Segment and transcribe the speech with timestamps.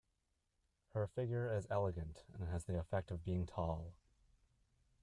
[0.95, 3.93] Her figure is elegant and has the effect of being tall.